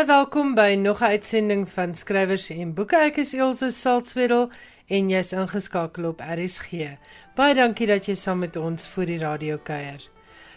[0.00, 2.96] Baie welkom by nog 'n uitsending van Skrywers en Boeke.
[2.96, 4.50] Ek is Elsje Salzwetel
[4.86, 6.96] en jy's ingeskakel op RSG.
[7.34, 10.08] Baie dankie dat jy saam met ons vir die radio kuier.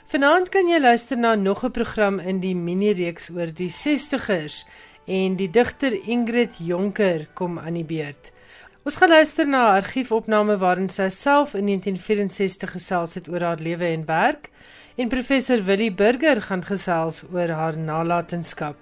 [0.06, 4.66] Vanaand kan jy luister na nog 'n program in die mini-reeks oor die 60ers
[5.06, 8.32] en die digter Ingrid Jonker kom aan die beurt.
[8.86, 13.60] Ons gaan luister na 'n argiefopname waarin sy self in 1964 gesels het oor haar
[13.60, 14.50] lewe en werk
[14.96, 18.76] en professor Willie Burger gaan gesels oor haar nalatenskap.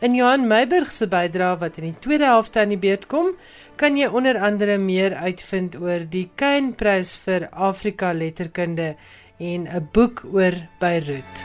[0.00, 3.32] In Johan Meiburg se bydrae wat in die tweede helfte aan die beurt kom,
[3.80, 8.92] kan jy onder andere meer uitvind oor die Kainprys vir Afrika letterkunde
[9.42, 11.42] en 'n boek oor Beirut.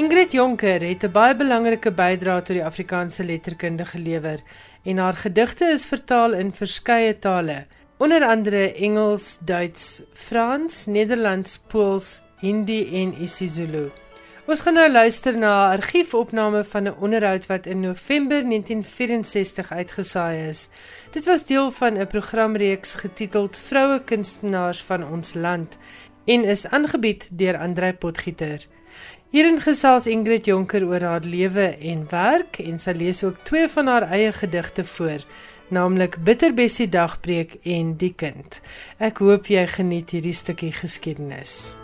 [0.00, 4.40] Ingrid Jonker het 'n baie belangrike bydrae tot die Afrikaanse letterkunde gelewer
[4.84, 12.22] en haar gedigte is vertaal in verskeie tale, onder andere Engels, Duits, Frans, Nederlands, Pools
[12.38, 13.90] Hindi en isiZulu.
[14.44, 20.48] Ons gaan nou luister na 'n argiefopname van 'n onderhoud wat in November 1964 uitgesaai
[20.48, 20.68] is.
[21.10, 25.78] Dit was deel van 'n programreeks getiteld Vroue kunstenaars van ons land
[26.24, 28.66] en is aangebied deur Andrei Potgieter.
[29.30, 33.86] Hierin gesels Ingrid Jonker oor haar lewe en werk en sy lees ook twee van
[33.86, 35.24] haar eie gedigte voor,
[35.68, 38.60] naamlik Bitterbessie Dagbreek en Die Kind.
[38.98, 41.76] Ek hoop jy geniet hierdie stukkie geskiedenis.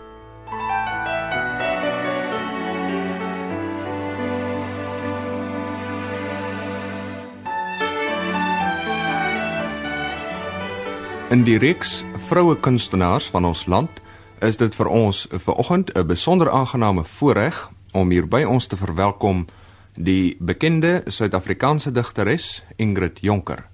[11.31, 14.03] In die reeks vroue kunstenaars van ons land
[14.43, 19.47] is dit vir ons vanoggend 'n besonder aangename voorreg om hier by ons te verwelkom
[19.95, 23.70] die bekende Suid-Afrikaanse digteres Ingrid Jonker.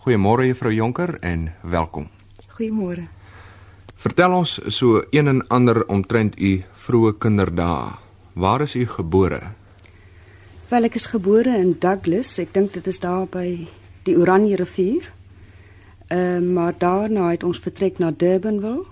[0.00, 2.06] Goeiemôre juffrou Jonker en welkom.
[2.56, 3.02] Goeiemôre.
[4.00, 7.98] Vertel ons so een en ander omtrent u vroeë kinderdae.
[8.32, 9.42] Waar is u gebore?
[10.72, 12.32] Wel ek is gebore in Douglas.
[12.40, 13.68] Ek dink dit is daar by
[14.08, 15.12] die Oranje rivier.
[16.08, 18.88] Ehm uh, maar daarna het ons vertrek na Durbanville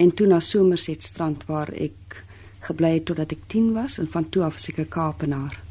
[0.00, 2.24] en toe na Somerset strand waar ek
[2.64, 5.67] gebly het totdat ek 10 was en van toe af is ek 'n Kaapenaar.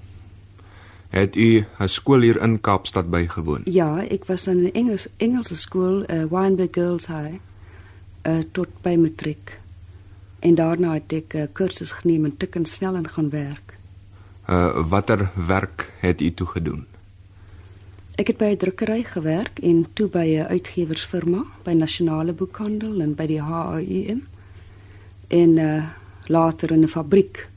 [1.17, 3.61] Het u 'n skool hier in Kaapstad bygewoon?
[3.63, 7.35] Ja, ek was in 'n Engels Engelse skool, uh, Wynberg Girls High,
[8.21, 9.59] uh, tot by matriek.
[10.39, 13.77] En daarna het ek 'n uh, kursus geneem en tik en snel en gaan werk.
[14.49, 16.85] Uh watter werk het u toe gedoen?
[18.15, 23.15] Ek het by 'n drukkery gewerk en toe by 'n uitgewersfirma, by Nasionale Boekhandel en
[23.15, 24.27] by die HAUM.
[25.27, 25.83] En uh
[26.25, 27.49] later in 'n fabriek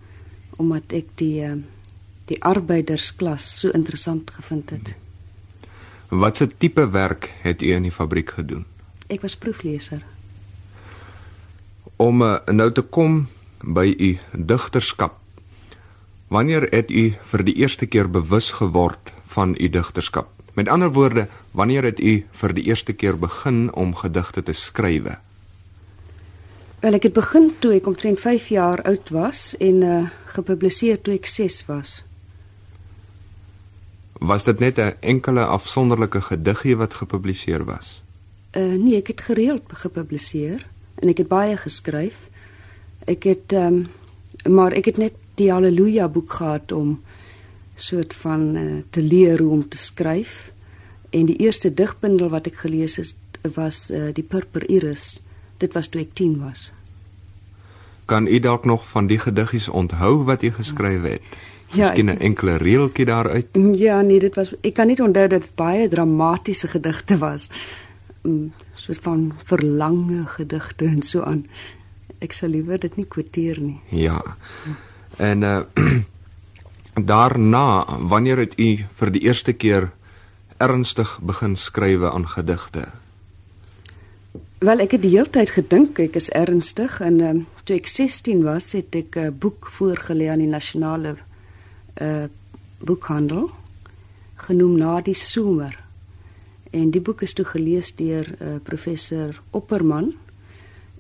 [0.57, 1.53] omdat ek die uh
[2.31, 4.95] die arbeidersklas so interessant gevind het.
[6.11, 8.65] Watse tipe werk het u in die fabriek gedoen?
[9.11, 10.03] Ek was proefleser.
[12.01, 13.27] Om uh, nou te kom
[13.63, 15.19] by u digterskap.
[16.31, 20.31] Wanneer het u vir die eerste keer bewus geword van u digterskap?
[20.55, 25.11] Met ander woorde, wanneer het u vir die eerste keer begin om gedigte te skryf?
[26.81, 31.17] Wel, ek het begin toe ek omtrent 5 jaar oud was en uh gepubliseer toe
[31.19, 32.01] ek 6 was.
[34.21, 38.03] Was dit net 'n enkele afsonderlike gediggie wat gepubliseer was?
[38.53, 42.29] Uh nee, ek het gereeld gepubliseer en ek het baie geskryf.
[43.05, 43.87] Ek het ehm
[44.45, 47.01] um, maar ek het net die Halleluja boek gehad om
[47.75, 50.53] soort van uh, te leer hoe om te skryf.
[51.11, 53.15] En die eerste digbundel wat ek gelees het
[53.55, 55.23] was uh, die Purper Iris.
[55.57, 56.73] Dit was toe ek 10 was.
[58.05, 61.21] Kan u dalk nog van die gediggies onthou wat u geskryf het?
[61.21, 63.47] Ja, Miskien 'n enkele reeltjie daaruit?
[63.75, 67.51] Ja, nee, dit was ek kan nie onthou dat dit baie dramatiese gedigte was.
[68.23, 71.47] 'n mm, soort van verlange gedigte en so aan.
[72.19, 73.81] Ek sal liewer dit nie kwoteer nie.
[73.91, 74.23] Ja.
[75.17, 75.61] En uh
[77.13, 79.91] daarna, wanneer het u vir die eerste keer
[80.57, 82.89] ernstig begin skrywe aan gedigte?
[84.59, 88.43] Wel, ek het die hele tyd gedink ek is ernstig en um, toe ek 16
[88.45, 91.17] was, het ek 'n boek voorgelê aan die nasionale
[92.01, 92.29] uh
[92.81, 93.51] boekhandel
[94.35, 95.77] genoem Na die somer.
[96.71, 100.15] En die boek is toe gelees deur uh, professor Opperman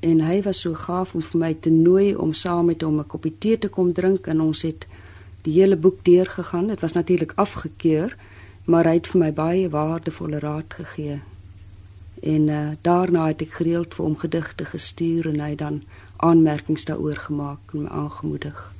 [0.00, 3.06] en hy was so gaaf om vir my te nooi om saam met hom 'n
[3.06, 4.86] koppie tee te kom drink en ons het
[5.42, 6.66] die hele boek deurgegaan.
[6.66, 8.16] Dit was natuurlik afgekeur,
[8.64, 11.20] maar hy het vir my baie waardevolle raad gegee.
[12.22, 15.82] En uh, daarna het ek gereeld vir hom gedigte gestuur en hy dan
[16.16, 18.79] aanmerkings daaroor gemaak en my aangemoedig.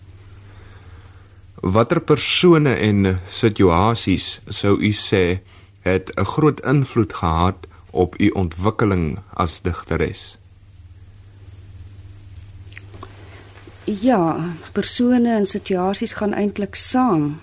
[1.60, 5.40] Watter persone en situasies sou u sê
[5.84, 10.38] het 'n groot invloed gehad op u ontwikkeling as digteres?
[13.84, 17.40] Ja, persone en situasies gaan eintlik saam.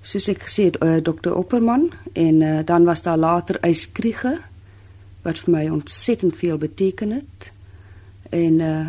[0.00, 1.30] Soos ek gesê het, uh, Dr.
[1.30, 4.40] Opperman en uh, dan was daar later Yskriege
[5.22, 7.52] wat vir my ontsettend veel beteken het.
[8.30, 8.86] En uh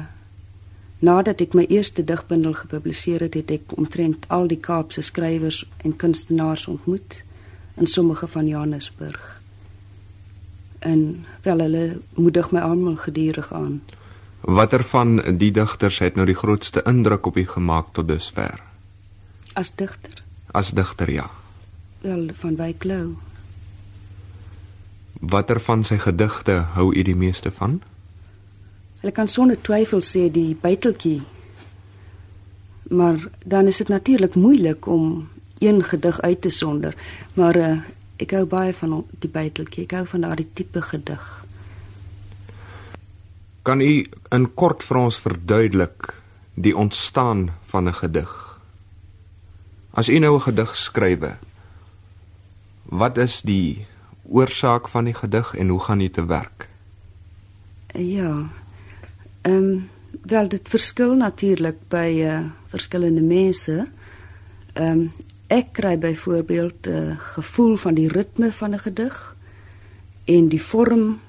[1.04, 5.96] nadat ek my eerste digbundel gepubliseer het, het ek omtrent al die Kaapse skrywers en
[6.00, 7.24] kunstenaars ontmoet
[7.76, 9.42] in sommige van Johannesburg.
[10.80, 11.84] En wel hulle
[12.16, 13.82] moedig my almal gedurig aan.
[14.44, 18.60] Watter van die digters het nou die grootste indruk op u gemaak tot dusver?
[19.54, 20.24] As digter?
[20.52, 21.30] As digter, ja.
[22.02, 23.16] Wel van Wyk Lou.
[25.20, 27.82] Watter van sy gedigte hou u die meeste van?
[29.04, 31.18] Hulle kan sonder twyfel sê die buiteltjie.
[32.96, 35.28] Maar dan is dit natuurlik moeilik om
[35.60, 36.96] een gedig uit te sonder,
[37.34, 37.74] maar uh,
[38.16, 39.84] ek hou baie van die buiteltjie.
[39.84, 41.26] Ek hou van daardie tipe gedig.
[43.68, 43.92] Kan u
[44.32, 46.14] in kort vir ons verduidelik
[46.56, 48.32] die ontstaan van 'n gedig?
[49.92, 51.36] As u nou 'n gedig skrywe,
[52.88, 53.86] wat is die
[54.24, 56.70] oorsaak van die gedig en hoe gaan dit te werk?
[57.94, 58.63] Ja.
[59.44, 59.90] Ehm um,
[60.22, 62.40] wel dit verskil natuurlik by uh,
[62.72, 63.88] verskillende mense.
[64.74, 65.12] Ehm um,
[65.48, 69.36] ek kry byvoorbeeld 'n uh, eh, gevoel van die ritme van 'n gedig
[70.26, 71.20] en die vorm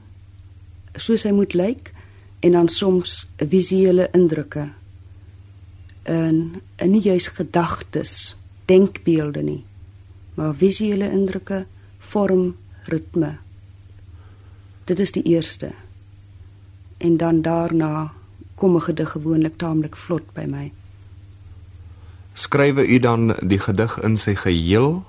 [0.94, 1.92] soos hy moet lyk
[2.40, 4.68] en dan soms visuele indrukke.
[6.02, 9.64] En, en nie juis gedagtes, denkbeelde nie,
[10.34, 11.66] maar visuele indrukke,
[11.98, 13.36] vorm, ritme.
[14.84, 15.70] Dit is die eerste.
[17.04, 18.12] En dan daarna
[18.54, 20.72] kom 'n gedig gewoonlik taamlik vlot by my.
[22.32, 25.04] Skrywe u dan die gedig in sy geheel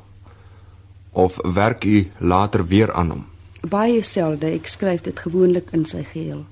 [1.12, 3.26] of werk u later weer aan hom?
[3.70, 6.46] Baie selde, ek skryf dit gewoonlik in sy geheel.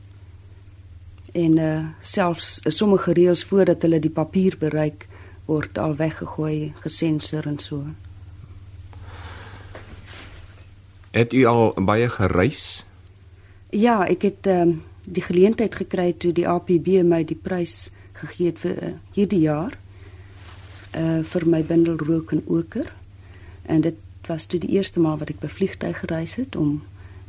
[1.32, 5.08] En uh selfs uh, sommige reëls voordat hulle die papier bereik
[5.46, 7.84] word al weggegooi, gesensuur en so.
[11.12, 12.86] Het u al baie gereis?
[13.70, 18.60] Ja, ek het um, die geleentheid gekry toe die APB my die prys gegee het
[18.64, 19.78] vir uh, hierdie jaar
[20.94, 22.92] uh vir my bundel Rook en Oker.
[23.66, 23.98] En dit
[24.28, 26.84] was toe die eerste maal wat ek bevliegtuig gereis het om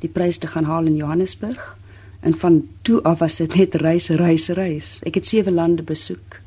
[0.04, 1.76] die prys te gaan haal in Johannesburg.
[2.20, 4.98] En van toe af was dit net reis, reis, reis.
[5.04, 6.40] Ek het sewe lande besoek.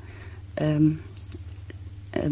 [0.54, 0.98] Ehm um,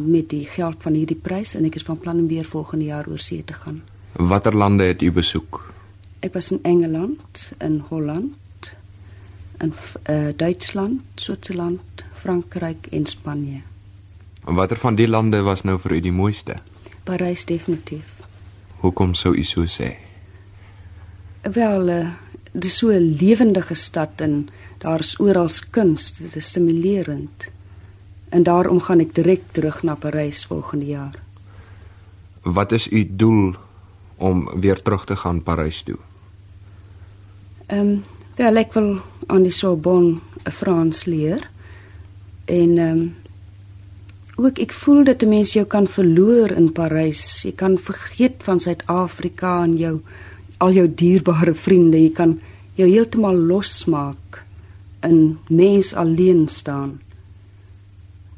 [0.05, 3.05] met die geld van hierdie prys en ek is van plan om weer volgende jaar
[3.09, 3.83] oor see te gaan.
[4.17, 5.59] Watter lande het u besoek?
[6.25, 8.33] Ek was in Engeland, in Holland,
[9.59, 9.73] in
[10.09, 13.61] uh, Duitsland, Switserland, Frankryk en Spanje.
[14.45, 16.59] En watter van die lande was nou vir u die mooiste?
[17.03, 18.21] Parys definitief.
[18.81, 19.95] Hoekom sou u so sê?
[21.41, 22.07] Wel, uh,
[22.51, 27.51] dit is so 'n lewendige stad en daar's oral kuns, dit is stimulerend.
[28.29, 31.23] En daarom gaan ek direk terug na Parys volgende jaar.
[32.41, 33.55] Wat is u doel
[34.17, 35.97] om weer terug te gaan Parys toe?
[37.65, 38.03] Ehm, um,
[38.35, 40.19] wel ek wil aan die Sorbonne
[40.51, 41.43] Frans leer.
[42.45, 43.13] En ehm um,
[44.35, 47.41] ook ek voel dat 'n mens jou kan verloor in Parys.
[47.41, 50.01] Jy kan vergeet van Suid-Afrika en jou
[50.57, 51.97] al jou dierbare vriende.
[51.97, 52.41] Jy kan
[52.73, 54.43] jou heeltemal losmaak
[55.01, 57.01] in mens alleen staan.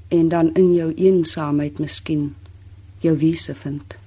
[0.08, 2.36] En dan in jou eensaamheid miskien
[3.00, 3.98] jou wese vind.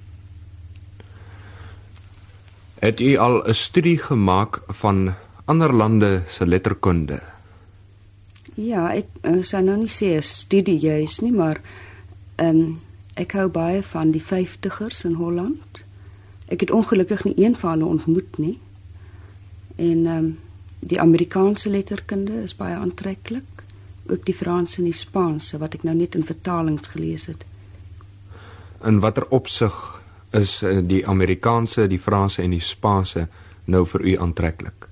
[2.79, 5.13] Het u al 'n studie gemaak van
[5.51, 7.19] ander lande se letterkunde?
[8.55, 11.59] Ja, ek uh, sou nou nie sê 'n studie juis nie, maar
[12.37, 12.79] ehm um,
[13.15, 15.83] ek hou baie van die 50ers in Holland.
[16.47, 18.59] Ek het ongelukkig nie een van hulle ontmoet nie.
[19.75, 20.39] En ehm um,
[20.79, 23.63] die Amerikaanse letterkunde is baie aantreklik,
[24.07, 27.45] ook die Franse en die Spaanse wat ek nou net in vertalings gelees het.
[28.83, 33.27] In watter opsig is uh, die Amerikaanse, die Franse en die Spaanse
[33.65, 34.90] nou vir u aantreklik?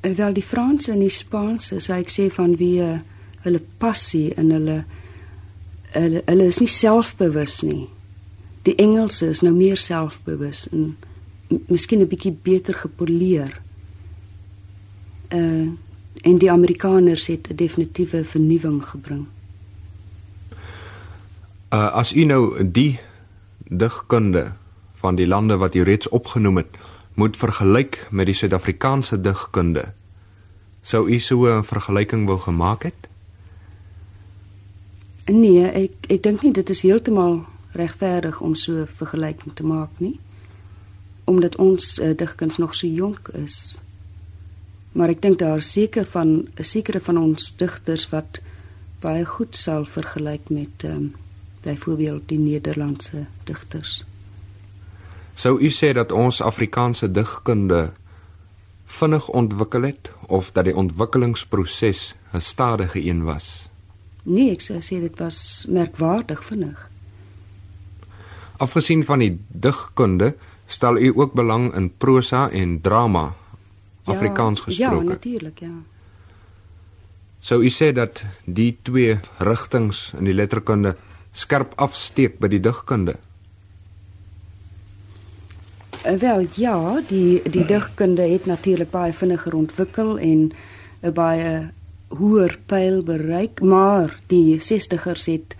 [0.00, 2.98] En wel die Franse en die Spaanse, sou ek sê van wie uh,
[3.44, 4.84] hulle passie en hulle
[5.90, 7.88] hulle, hulle is nie selfbewus nie.
[8.68, 10.94] Die Engelse is nou meer selfbewus en
[11.66, 13.60] miskien 'n bietjie beter gepoleer.
[15.34, 15.68] Uh
[16.20, 19.26] en die Amerikaners het 'n definitiewe vernuwing gebring.
[21.72, 22.98] Uh as u nou die
[23.68, 24.52] digkunde
[24.94, 26.78] van die lande wat jy reeds opgenoem het,
[27.20, 29.90] moet vergelyk met die Suid-Afrikaanse digkunde.
[30.80, 33.08] Sou u so 'n vergelyking wou gemaak het?
[35.26, 39.90] Nee, ek ek dink nie dit is heeltemal regverdig om so 'n vergelyking te maak
[39.98, 40.18] nie.
[41.24, 43.80] Omdat ons uh, digkuns nog so jonk is.
[44.92, 48.40] Maar ek dink daar seker van 'n sekere van ons digters wat
[49.00, 51.14] baie goed sal vergelyk met ehm um,
[51.62, 54.09] byvoorbeeld die Nederlandse digters.
[55.40, 57.92] Sou u sê dat ons Afrikaanse digkunde
[58.84, 63.68] vinnig ontwikkel het of dat die ontwikkelingsproses 'n stadige een was?
[64.22, 66.90] Nee, ek sou sê dit was merkwaardig vinnig.
[68.56, 70.34] Afgesien van die digkunde,
[70.66, 73.34] stel u ook belang in prosa en drama
[74.04, 75.04] Afrikaans ja, gesproke.
[75.04, 75.72] Ja, natuurlik, ja.
[77.40, 80.96] Sou u sê dat die twee rigtings in die letterkunde
[81.32, 83.16] skerp afsteek by die digkunde?
[86.06, 90.52] Uh, wel ja, die die digkunde het natuurlik baie vinniger ontwikkel en
[91.02, 91.70] 'n baie
[92.08, 95.56] hoër pyl bereik, maar die 60ers het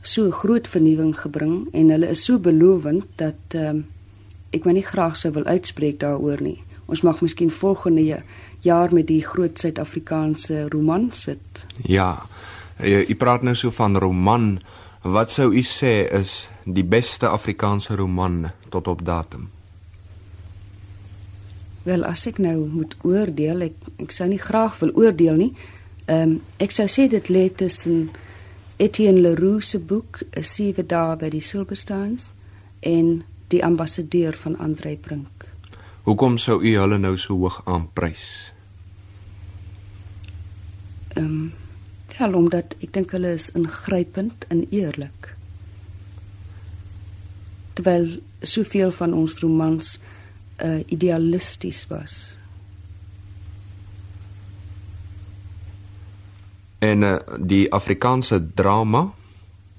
[0.00, 3.86] so groot vernuwing gebring en hulle is so belovend dat um,
[4.50, 6.62] ek maar nie graag sou wil uitspreek daaroor nie.
[6.86, 8.22] Ons mag miskien volgende
[8.60, 11.66] jaar met die groot Suid-Afrikaanse roman sit.
[11.82, 12.26] Ja.
[12.80, 14.60] U, u praat nou so van roman.
[15.02, 19.48] Wat sou u sê is die beste Afrikaanse roman tot op datum?
[21.88, 25.52] Wel, as ek nou moet oordeel, ek ek sou nie graag wil oordeel nie.
[26.08, 28.10] Ehm um, ek sou sê dit lê tussen
[28.76, 32.32] Etienne Leroux se boek 'n sewe dae by die Silverstones
[32.80, 35.48] en die ambassadeur van Andre Brink.
[36.04, 38.52] Hoekom sou u hulle nou so hoog aanprys?
[41.16, 41.52] Ehm um,
[42.18, 45.34] wel omdat ek dink hulle is ingrypend en eerlik.
[47.72, 49.98] Terwyl soveel van ons romans
[50.62, 52.38] uh idealisties was.
[56.78, 59.08] En uh, die Afrikaanse drama,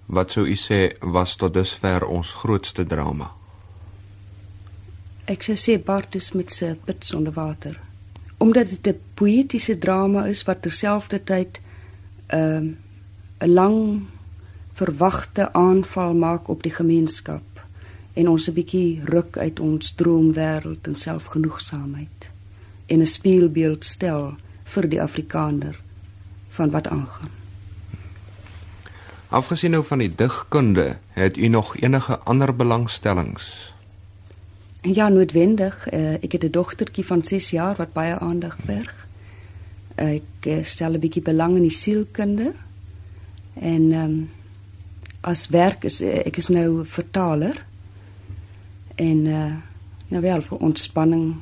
[0.05, 3.29] wat sou u sê was tot dusver ons grootste drama?
[5.29, 7.79] Ek sou sê Bartus met sy put sonder water.
[8.37, 12.75] Omdat dit 'n poëtiese drama is wat terselfdertyd 'n uh,
[13.39, 14.07] 'n lang
[14.73, 17.48] verwagte aanval maak op die gemeenskap
[18.13, 22.31] en ons 'n bietjie ruk uit ons droomwêreld en selfgenoegsaamheid
[22.85, 25.79] en 'n spieelbeeld stel vir die Afrikaner
[26.49, 27.31] van wat aangaan.
[29.29, 33.73] Afgesien nou van die digkunde, het u nog enige ander belangstellings?
[34.81, 35.91] Ja, noodwendig.
[35.91, 39.07] Uh, ek het 'n dogtertjie van 6 jaar wat baie aandag verg.
[39.95, 42.53] Ek uh, stel 'n bietjie belang in die sielkunde.
[43.53, 44.29] En ehm um,
[45.21, 47.65] as werk is uh, ek is nou vertaler.
[48.99, 49.49] En uh
[50.09, 51.35] nou wel vir ontspanning,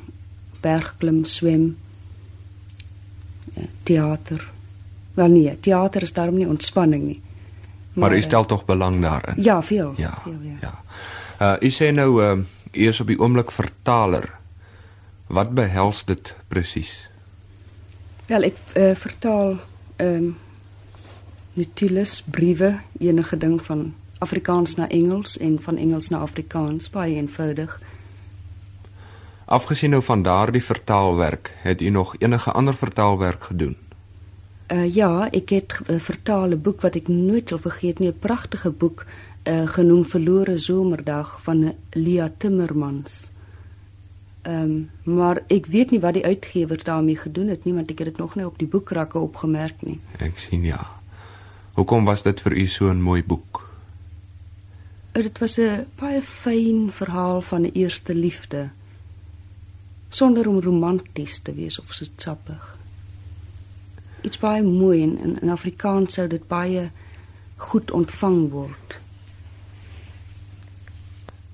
[0.59, 1.77] bergklim, swem,
[3.55, 4.43] uh, teater.
[5.15, 7.21] Wel nee, teater is daarom nie ontspanning nie.
[7.93, 9.39] Maar, maar u stel tog belang daarin.
[9.43, 9.93] Ja, veel.
[9.97, 10.17] Ja.
[10.23, 10.57] Veel, ja.
[10.61, 10.73] ja.
[11.41, 14.27] Uh u sê nou uh u is op die oomblik vertaler.
[15.27, 17.09] Wat behels dit presies?
[18.27, 19.55] Wel, ek uh, vertaal
[19.95, 20.35] ehm um,
[21.57, 27.81] notules, briewe, enige ding van Afrikaans na Engels en van Engels na Afrikaans, baie eenvoudig.
[29.45, 33.77] Afgesien nou van daardie vertaalwerk, het u nog enige ander vertaalwerk gedoen?
[34.67, 38.09] Uh ja, ek het 'n uh, vertaal 'n boek wat ek nooit sal vergeet nie,
[38.09, 39.05] 'n pragtige boek
[39.43, 43.29] uh genoem Verlore Somerdag van Lia Timmermans.
[44.41, 47.97] Ehm um, maar ek weet nie wat die uitgewers daarmee gedoen het nie, want ek
[47.97, 49.99] het dit nog nie op die boekrakke opgemerk nie.
[50.17, 50.87] Ek sien ja.
[51.73, 53.66] Hoekom was dit vir u so 'n mooi boek?
[55.17, 58.69] Dit was 'n baie fyn verhaal van 'n eerste liefde
[60.09, 62.77] sonder om romanties te wees of soetsappig
[64.27, 66.89] iets baie mooi en in, in Afrikaans sou dit baie
[67.69, 68.97] goed ontvang word.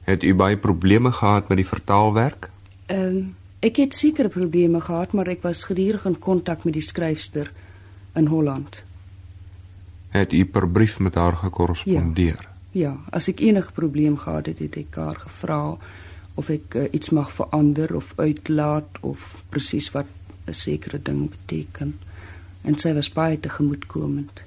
[0.07, 2.49] Het u baie probleme gehad met die vertaalwerk?
[2.85, 3.31] Ehm um,
[3.63, 7.47] ek het sekere probleme gehad, maar ek was gedurig in kontak met die skryfster
[8.19, 8.81] in Holland.
[10.11, 12.41] Het u per brief met haar gekorrespondeer?
[12.43, 15.77] Ja, ja, as ek enige probleem gehad het, het ek haar gevra
[16.35, 20.09] of ek uh, iets mag verander of uitlaat of presies wat
[20.47, 21.93] 'n sekere ding beteken
[22.63, 24.43] en sy was baie tegemoetkomend.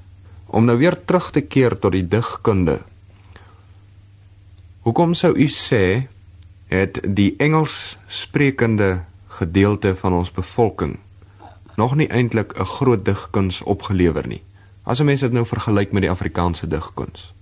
[0.47, 2.81] Om nou weer terug te keer tot die digkunde.
[4.87, 6.09] Hoekom sou u sê
[6.71, 9.05] het die Engels sprekende
[9.39, 10.99] gedeelte van ons bevolking
[11.77, 14.43] nog nie eintlik 'n groot digkuns opgelewer nie?
[14.85, 17.36] As 'n mens dit nou vergelyk met die Afrikaanse digkuns.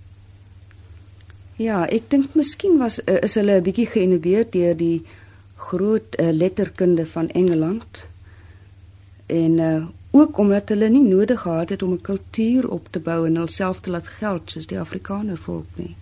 [1.55, 5.05] Ja, ek dink miskien was uh, is hulle 'n bietjie geïnnoveer deur die
[5.55, 8.07] groot uh, letterkunde van Engeland
[9.25, 13.25] en uh, ook omdat hulle nie nodig gehad het om 'n kultuur op te bou
[13.27, 15.95] en hulself te laat geld soos die Afrikaner volk nie.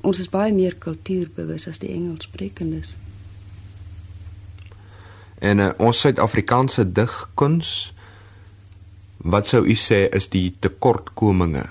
[0.00, 2.96] Ons is baie meer kultuurbewus as die Engelssprekendes.
[5.38, 7.94] En uh, ons Suid-Afrikaanse digkuns
[9.16, 11.64] wat sou u sê is die tekortkominge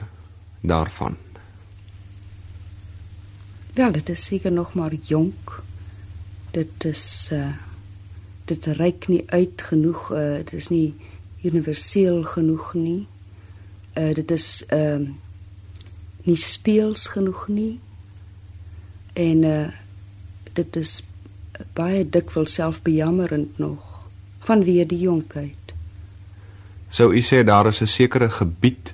[0.61, 1.28] daarvan?
[3.79, 5.63] Wel, dit is seker nog maar jonk.
[6.51, 7.47] Dit is uh
[8.45, 10.11] dit reik nie uit genoeg.
[10.11, 10.95] Uh dit is nie
[11.41, 13.07] universeel genoeg nie.
[13.95, 15.09] Uh dit is ehm uh,
[16.23, 17.79] nie speels genoeg nie.
[19.13, 19.71] En uh
[20.53, 20.99] dit is
[21.73, 24.03] baie dikwels selfbejammerend nog
[24.43, 25.75] vanweë die jonkheid.
[26.89, 28.93] Sou u sê daar is 'n sekere gebied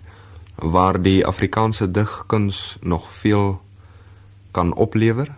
[0.55, 3.64] waar die Afrikaanse digkuns nog veel
[4.55, 5.29] kan oplewer?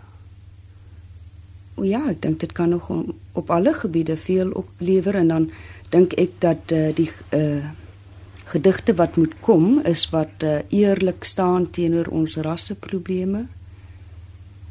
[1.81, 2.87] Ja, ek dink dit kan nog
[3.37, 5.49] op alle gebiede veel oplewer en dan
[5.93, 7.65] dink ek dat uh, die uh,
[8.49, 13.45] gedigte wat moet kom is wat uh, eerlik staan teenoor ons rasseprobleme.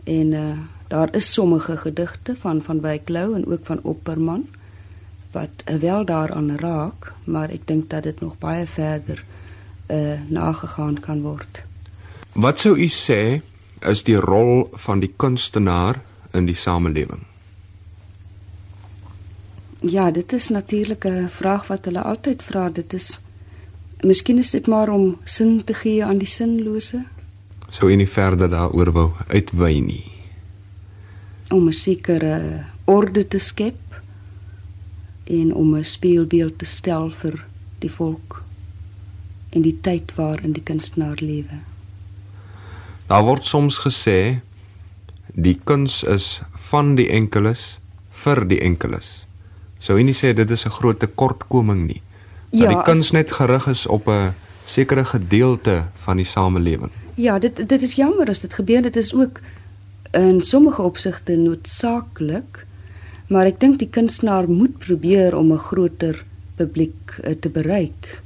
[0.04, 4.46] En uh, daar is sommige gedigte van van Byklou en ook van Opperman
[5.32, 9.24] wat uh, wel daaraan raak, maar ek dink dat dit nog baie verder
[9.90, 11.62] uh, nagegaan kan word.
[12.32, 13.42] Wat sou u sê
[13.80, 16.00] is die rol van die kunstenaar
[16.32, 17.26] in die samelewing?
[19.80, 22.70] Ja, dit is natuurlik 'n vraag wat hulle altyd vra.
[22.70, 23.18] Dit is
[24.04, 27.06] Miskien is dit maar om sin te gee aan die sinlose.
[27.68, 30.04] Sou u nie verder daaroor wou uitwy nie.
[31.50, 34.02] Om 'n sekere orde te skep
[35.24, 37.46] en om 'n spieelbeeld te stel vir
[37.78, 38.42] die volk
[39.50, 41.58] in die tyd waarin die kunstenaar lewe.
[43.06, 44.40] Daar word soms gesê
[45.34, 47.78] die kuns is van die enkeles
[48.24, 49.26] vir die enkeles.
[49.78, 52.02] Sou jy nie sê dit is 'n groot tekortkoming nie?
[52.50, 56.90] Dat ja, die kuns net gerig is op 'n sekere gedeelte van die samelewing.
[57.14, 58.82] Ja, dit dit is jammer as dit gebeur.
[58.82, 59.40] Dit is ook
[60.12, 62.66] in sommige opsigte noodsaaklik,
[63.28, 66.24] maar ek dink die kunstenaar moet probeer om 'n groter
[66.56, 68.20] publiek uh, te bereik.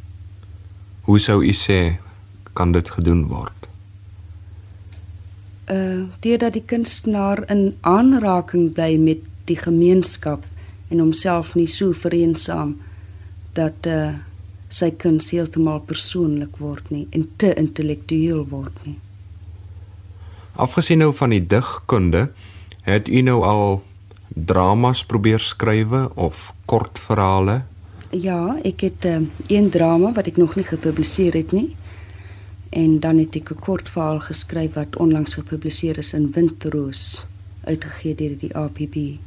[1.01, 1.99] Hoe sou u sê
[2.53, 3.61] kan dit gedoen word?
[5.71, 10.45] Uh deurdat die kunstenaar in aanraking bly met die gemeenskap
[10.91, 12.75] en homself nie so vereensaam
[13.55, 14.15] dat uh
[14.71, 18.97] sy kuns heeltemal persoonlik word nie en te intellektueel word nie.
[20.55, 22.29] Afgesien nou van die digkunde,
[22.87, 23.83] het u nou al
[24.29, 27.63] dramas probeer skrywe of kortverhale?
[28.11, 31.75] Ja, ek het uh, een drama wat ek nog nie gepubliseer het nie.
[32.71, 37.27] En dan het ek 'n kortverhaal geskryf wat onlangs gepubliseer is in Winterroos,
[37.65, 39.19] uitgegee deur die APB.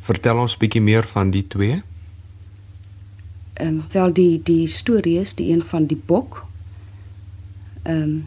[0.00, 1.82] Vertel ons bietjie meer van die twee.
[3.52, 6.46] Ehm um, wel die die storie is die een van die bok.
[7.82, 8.26] Ehm um,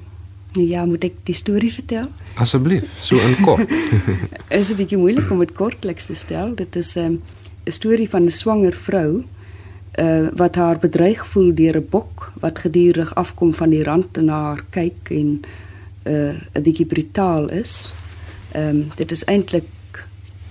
[0.63, 2.07] ja, moet ek die storie vertel?
[2.33, 3.69] Asseblief, so in kort.
[4.59, 6.55] is 'n bietjie moeilik om dit kortliks te stel.
[6.55, 7.21] Dit is ehm, 'n
[7.65, 9.23] um, storie van 'n swanger vrou
[9.99, 14.27] uh wat haar bedreig voel deur 'n bok wat gedurig afkom van die rand en
[14.27, 15.41] haar kyk en
[16.03, 17.93] uh 'n bietjie brutaal is.
[18.51, 20.07] Ehm um, dit is eintlik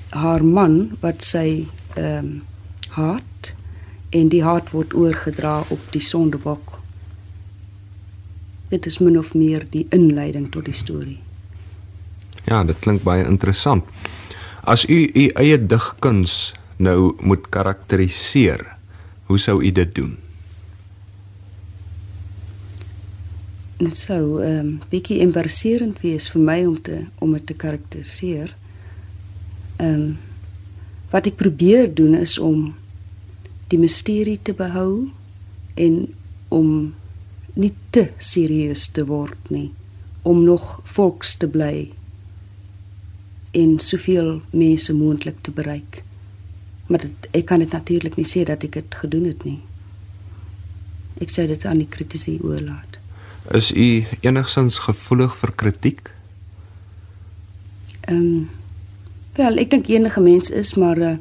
[0.08, 2.42] haar man wat sy ehm um,
[2.88, 3.54] haat
[4.10, 6.78] en die haat word oorgedra op die sondebok.
[8.68, 11.18] Dit is min of meer die inleiding tot die storie.
[12.44, 13.84] Ja, dit klink baie interessant.
[14.64, 18.73] As u u eie digkuns nou moet karakteriseer,
[19.26, 20.16] hoe sou u dit doen?
[23.76, 27.54] Dit sou 'n um, ehm, bietjie embarrasserend wees vir my om te om dit te
[27.54, 28.56] karakteriseer.
[29.76, 30.16] Ehm um,
[31.10, 32.74] wat ek probeer doen is om
[33.68, 35.08] die misterie te behou
[35.74, 36.14] en
[36.48, 36.94] om
[37.54, 39.70] nie te serieus te word nie
[40.22, 41.90] om nog volks te bly
[43.54, 46.03] en soveel mense moontlik te bereik
[46.86, 49.60] maar dit, ek kan dit natuurlik nie sê dat ek dit gedoen het nie
[51.22, 52.98] ek sê dit aan die kritisie oorlaat
[53.54, 56.10] is u enigsins gevoelig vir kritiek
[58.08, 58.50] ehm um,
[59.34, 61.16] wel ek dink enige mens is maar uh,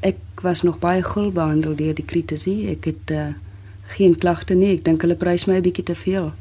[0.00, 2.70] ek was nog baie gul behandel deur die kritisie.
[2.72, 3.26] Ek het uh,
[3.96, 4.74] geen klagte nie.
[4.78, 6.32] Ek dink hulle prys my 'n bietjie te veel.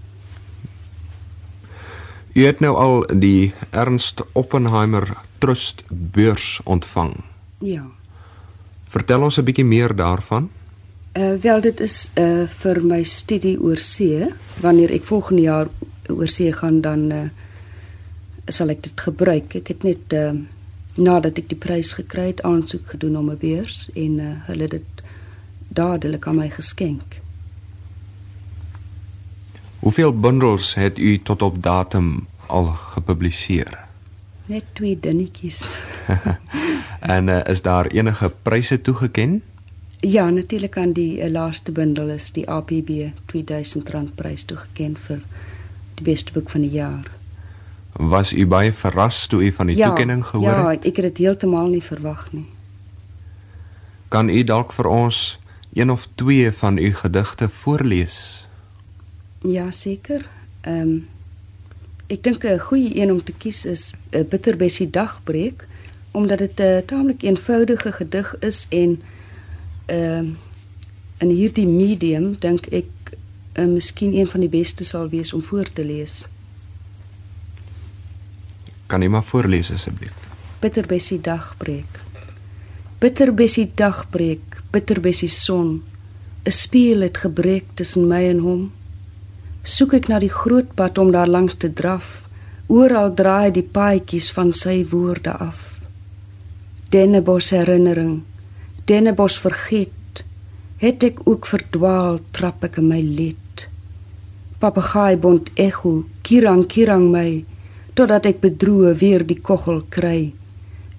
[2.34, 7.24] Jy het nou al die Ernst Oppenheimer Trust beurs ontvang.
[7.60, 7.99] Ja.
[8.90, 10.50] Vertel ons 'n bietjie meer daarvan.
[11.14, 14.34] Uh wel dit is uh vir my studie oor see.
[14.62, 15.68] Wanneer ek volgende jaar
[16.08, 17.30] oor see gaan dan uh
[18.48, 19.56] sal ek dit gebruik.
[19.56, 20.34] Ek het net uh
[21.00, 24.86] nadat ek die prys gekry het aansoek gedoen om 'n beurs en uh, hulle dit
[25.68, 27.22] dadelik aan my geskenk.
[29.80, 33.80] Hoeveel bundels het u tot op datum al gepubliseer?
[34.46, 35.80] Net twee dingetjies.
[37.00, 39.42] en uh, is daar enige pryse toegeken?
[40.00, 45.22] Ja, natuurlik aan die uh, laaste bundel is die APB R2000 prys toegekend vir
[45.96, 47.12] die beste boek van die jaar.
[48.00, 50.84] Was u baie verras toe u van die ja, toekenning gehoor ja, het?
[50.84, 52.46] Ja, ek het dit heeltemal nie verwag nie.
[54.08, 55.40] Kan u dalk vir ons
[55.74, 58.48] een of twee van u gedigte voorlees?
[59.44, 60.30] Ja, seker.
[60.62, 61.08] Ehm um,
[62.10, 65.68] ek dink 'n goeie een om te kies is 'n uh, Bitterbessie dagbreek
[66.12, 69.02] omdat dit 'n uh, taamlik eenvoudige gedig is en
[69.86, 70.36] ehm uh,
[71.20, 72.88] in hierdie medium dink ek
[73.60, 76.28] uh, miskien een van die beste sal wees om voor te lees.
[78.88, 80.16] Kan jy maar voorlees asseblief?
[80.60, 82.00] Bitterbessie dagbreek.
[83.00, 85.84] Bitterbessie dagbreek, bitterbessie son.
[86.44, 88.72] 'n Spieël het gebreek tussen my en hom.
[89.64, 92.24] Soek ek na die groot pad om daar langs te draf.
[92.68, 95.69] Oral draai die paadjies van sy woorde af.
[96.90, 98.24] Dennebos herinnering,
[98.86, 100.24] Dennebos vergeet.
[100.82, 103.68] Het ek ook verdwaal, trap ek in my lid.
[104.58, 107.44] Papegaai bond echo, kirang kirang my
[107.94, 110.32] totdat ek bedroe weer die koggel kry.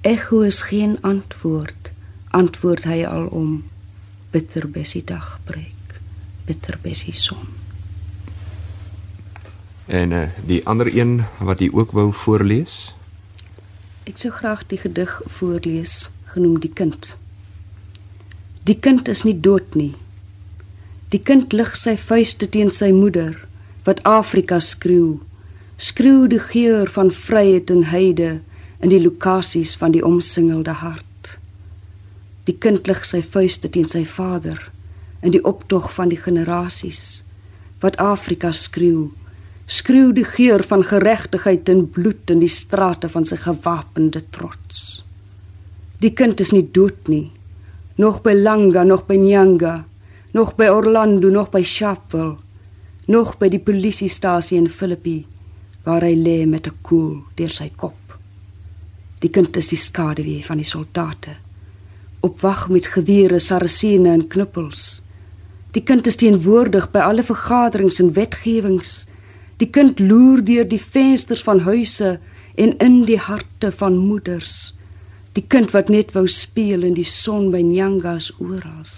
[0.07, 1.91] Echo is geen antwoord,
[2.37, 3.65] antwoord hy al om.
[4.31, 5.99] Bitter bessie dag breek,
[6.47, 7.49] bitter bessie son.
[9.91, 12.93] En uh, die ander een wat jy ook wou voorlees?
[14.11, 17.13] Ek sou graag die gedig voorlees genoem die kind.
[18.67, 19.93] Die kind is nie dood nie.
[21.15, 23.37] Die kind lig sy vuiste teen sy moeder
[23.87, 25.21] wat Afrika skreeu
[25.79, 28.33] skreeu die geur van vryheid en heide
[28.83, 31.37] in die lokasies van die omsingelde hart.
[32.51, 34.59] Die kind lig sy vuiste teen sy vader
[35.23, 37.23] in die optog van die generasies
[37.81, 39.13] wat Afrika skreeu.
[39.71, 45.05] Skreeu die geur van geregtigheid en bloed in die strate van sy gewapende trots.
[46.03, 47.29] Die kind is nie dood nie.
[48.01, 49.85] Nog by Langa, nog by Nyanga,
[50.35, 52.39] nog by Orlando, nog by Sharpeville,
[53.07, 55.21] nog by die polisiestasie in Philippi
[55.85, 58.19] waar hy lê met 'n koel deur sy kop.
[59.21, 61.37] Die kind is die skaduwee van die soldate.
[62.21, 65.03] Op wag met gewere, sarasene en knuppels.
[65.73, 69.07] Die kind is teenwoordig by alle vergaderings en wetgewings.
[69.61, 72.19] Die kind loer deur die vensters van huise
[72.57, 74.75] en in die harte van moeders.
[75.37, 78.89] Die kind wat net wou speel in die son by Nyangas oral.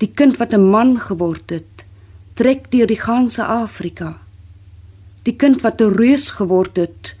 [0.00, 1.84] Die kind wat 'n man geword het,
[2.34, 4.24] trek deur die ganse Afrika
[5.24, 7.16] die kind wat 'n reus geword het,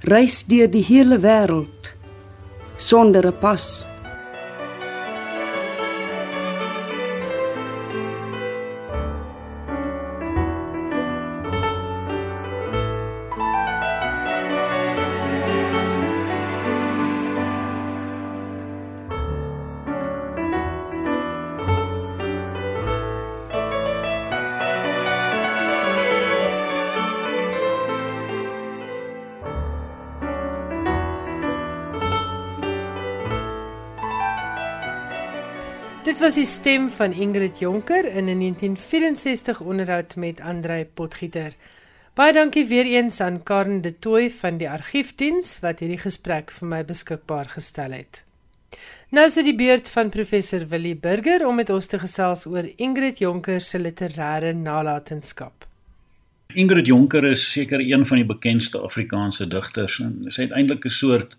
[0.00, 1.96] reis deur die hele wêreld
[2.76, 3.84] sonder 'n pas.
[36.28, 41.52] Was die stem van Ingrid Jonker in 'n 1964 onderhoud met Andrei Potgieter.
[42.14, 46.68] Baie dankie weer eens aan Karen de Tooy van die argiefdiens wat hierdie gesprek vir
[46.68, 48.24] my beskikbaar gestel het.
[49.10, 52.68] Nou is dit die beurt van professor Willie Burger om met ons te gesels oor
[52.76, 55.64] Ingrid Jonker se literêre nalatenskap.
[56.54, 60.90] Ingrid Jonker is seker een van die bekendste Afrikaanse digters en sy het eintlik 'n
[60.90, 61.36] soort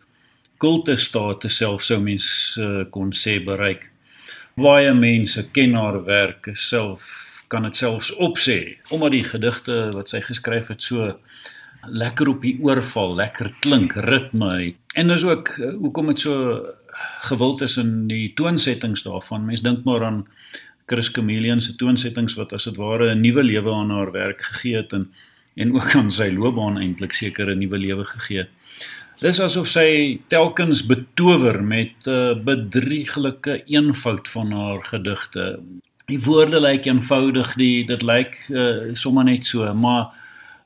[0.58, 3.89] kultestatus self sou mens uh, kon sê bereik
[4.62, 10.22] baie mense ken haar werk self kan dit selfs opsê omdat die gedigte wat sy
[10.22, 11.16] geskryf het so
[11.88, 14.80] lekker op die oorval, lekker klink, ritme het.
[15.00, 16.60] En dis ook eh, hoekom dit so
[17.30, 19.46] gewild is in die toonsettings daarvan.
[19.48, 20.26] Mense dink maar aan
[20.90, 24.76] Chris Chameleon se toonsettings wat as dit ware 'n nuwe lewe aan haar werk gegee
[24.76, 25.12] het en
[25.56, 28.50] en ook aan sy loopbaan eintlik seker 'n nuwe lewe gegee het.
[29.20, 35.60] Dis asof sy telkens betower met 'n uh, bedrieglike eenvoud van haar gedigte.
[36.08, 40.16] Die woorde lyk eenvoudig, die dit lyk uh, sommer net so, maar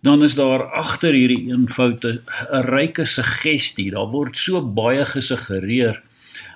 [0.06, 2.22] dan is daar agter hierdie eenvoud 'n
[2.70, 3.90] ryke suggestie.
[3.92, 6.04] Daar word so baie gesuggereer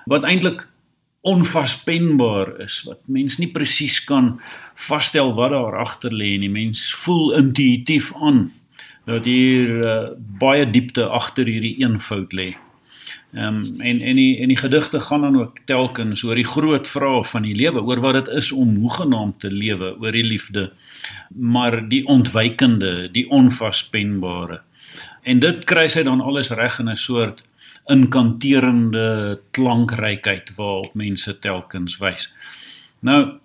[0.06, 0.68] wat eintlik
[1.20, 4.40] onvaspenbaar is wat mens nie presies kan
[4.74, 6.50] vasstel wat daar agter lê nie.
[6.50, 8.52] Mens voel intuïtief aan
[9.08, 9.98] dat hier uh,
[10.38, 12.54] baie diepte agter hierdie eenvoud lê.
[13.32, 16.88] Ehm um, en en die en die gedigte gaan dan ook telkens oor die groot
[16.88, 20.70] vrae van die lewe, oor wat dit is om hoegenaamd te lewe, oor die liefde,
[21.28, 24.62] maar die ontwykende, die onvaspenbare.
[25.22, 27.44] En dit kry sy dan alles reg in 'n soort
[27.88, 32.32] inkanterende klankrykheid waarop mense telkens wys.
[33.00, 33.38] Nou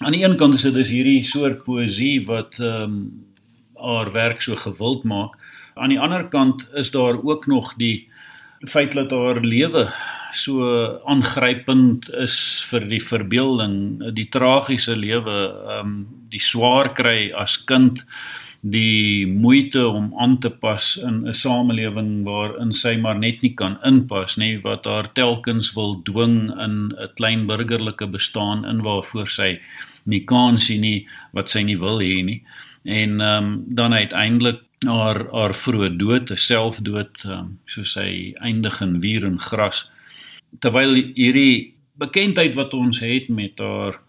[0.00, 3.24] aan die een kant is dit is hierdie soort poësie wat ehm um,
[3.80, 5.36] haar werk so gewild maak.
[5.74, 8.08] Aan die ander kant is daar ook nog die
[8.68, 9.88] feit dat haar lewe
[10.32, 10.66] so
[11.10, 12.36] aangrypend is
[12.70, 13.74] vir die verbeelding,
[14.14, 15.98] die tragiese lewe, ehm um,
[16.30, 18.04] die swaar kry as kind,
[18.60, 23.78] die moeite om aan te pas in 'n samelewing waarin sy maar net nie kan
[23.84, 29.58] inpas nie, wat haar telkens wil dwing in 'n klein burgerlike bestaan in waarvoor sy
[30.04, 32.42] nie kan sien nie, wat sy nie wil hê nie.
[32.84, 39.00] En ehm um, dan uiteindelik haar haar vroeë dood, selfdood, um, soos hy eindig in
[39.00, 39.90] wier en gras
[40.58, 44.00] terwyl hierdie bekendheid wat ons het met haar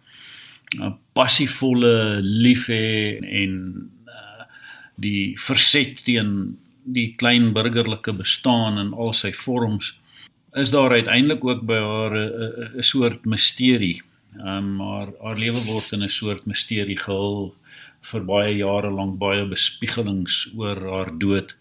[0.79, 3.55] uh, passievolle liefhe en
[4.07, 4.45] uh,
[5.01, 9.93] die verset teen die klein burgerlike bestaan in al sy vorms
[10.57, 12.15] is daar uiteindelik ook by haar
[12.75, 14.01] 'n soort misterie.
[14.35, 17.55] Um, maar haar lewe word in 'n soort misterie gehul
[18.01, 21.55] vir baie jare lank baie bespiegelings oor haar dood.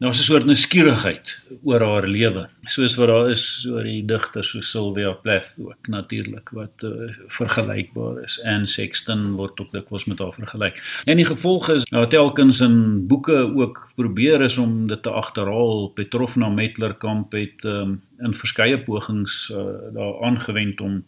[0.00, 4.60] Daar's 'n soort nuuskierigheid oor haar lewe, soos wat daar is oor die digter so
[4.60, 8.38] Sylvia Plath ook natuurlik wat uh, vergelykbaar is.
[8.44, 10.82] En Sexton word ook dikwels met haar vergelyk.
[11.04, 15.88] En die gevolg is nou telkens in boeke ook probeer is om dit te agterhaal.
[15.94, 21.04] Petrovna Metlerkamp het um, in verskeie pogings uh, daar aangewend om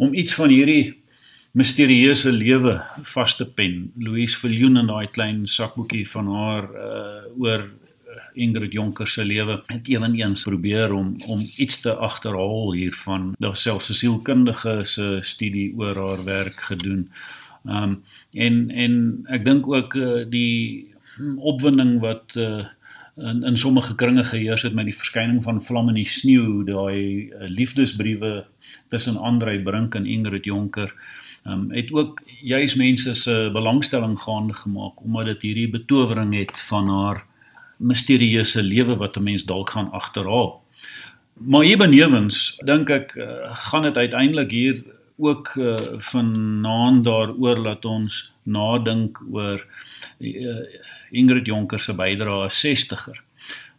[0.00, 0.99] om iets van hierdie
[1.52, 3.90] misterieuse lewe vas te pen.
[3.98, 7.70] Louise Viljoen in daai klein sakboekie van haar uh oor uh,
[8.34, 13.34] Ingrid Jonker se lewe het ewenigs probeer om om iets te agterhaal hiervan.
[13.38, 17.10] Daar selfs 'n sielkundige se studie oor haar werk gedoen.
[17.64, 20.86] Um en en ek dink ook uh, die
[21.36, 22.66] opwinding wat uh
[23.16, 27.28] in in sommige kringe geheers het met die verskyning van Vlam in die sneeu, daai
[27.28, 28.46] uh, liefdesbriewe
[28.88, 30.94] tussen Andrei Brink en Ingrid Jonker
[31.44, 36.88] um, het ook juis mense se belangstelling gaande gemaak omdat dit hierdie betowering het van
[36.88, 37.24] haar
[37.76, 40.62] misterieuse lewe wat 'n mens dalk gaan agterhaal.
[41.32, 44.84] Maar hier benewens dink ek uh, gaan dit uiteindelik hier
[45.16, 49.64] ook uh, vanaand daaroor laat ons nadink oor
[50.18, 50.60] uh,
[51.10, 53.20] Ingrid Jonker se bydrae as 60er.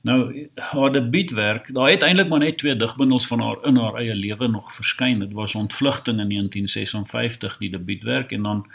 [0.02, 4.16] Nou haar debuutwerk, daar het eintlik maar net twee digbundels van haar in haar eie
[4.16, 5.20] lewe nog verskyn.
[5.20, 8.66] Dit was Ontvlugting in 1956 die debuutwerk en dan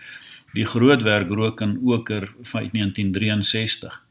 [0.52, 4.02] die groot werk Rook en Oker van 1963.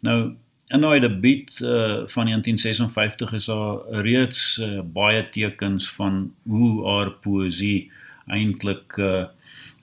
[0.00, 0.34] Nou
[0.72, 1.68] in daai debuut uh,
[2.08, 7.90] van 1956 is daar reeds uh, baie tekens van hoe haar poësie
[8.26, 9.24] eintlik uh,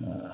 [0.02, 0.32] uh,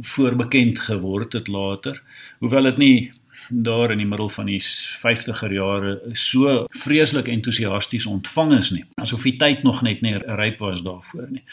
[0.00, 2.02] voorbekend geword het later.
[2.38, 3.12] Hoewel dit nie
[3.48, 8.84] daar in die middel van die 50er jare so vreeslik entoesiasties ontvang is nie.
[9.00, 11.44] Asof die tyd nog net nie ryp was daarvoor nie.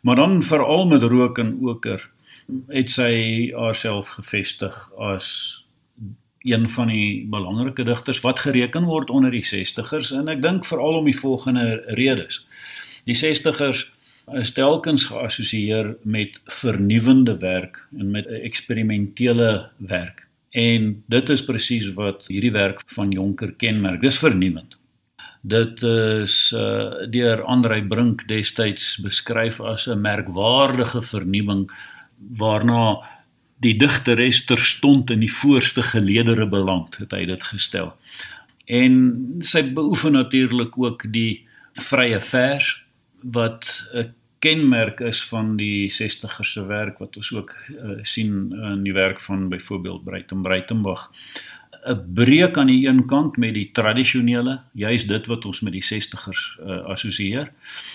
[0.00, 2.10] Maar dan veral met rook en oker
[2.70, 3.12] het sy
[3.54, 5.28] haarself gevestig as
[6.46, 11.00] een van die belangrike digters wat gereken word onder die 60ers en ek dink veral
[11.00, 12.44] om die volgende redes.
[13.06, 13.88] Die 60ers
[14.34, 20.25] is telkens geassosieer met vernuwendende werk en met eksperimentele werk.
[20.56, 24.00] En dit is presies wat hierdie werk van Jonker kenmerk.
[24.00, 24.78] Dis vernuwend.
[25.46, 31.68] Dit is uh deur Andrei Brink destyds beskryf as 'n merkwaardige vernuwing
[32.40, 32.96] waarna
[33.60, 37.94] die digteres terstond in die voorste geleedere beland, het hy dit gestel.
[38.66, 38.92] En
[39.40, 42.82] sy beoefen natuurlik ook die vrye vers
[43.22, 44.14] wat 'n
[44.46, 49.20] kenmerk is van die 60er se werk wat ons ook uh, sien in die werk
[49.20, 51.10] van byvoorbeeld Breiten Breitenberg
[51.86, 55.84] 'n breek aan die een kant met die tradisionele juis dit wat ons met die
[55.84, 57.52] 60ers uh, assosieer.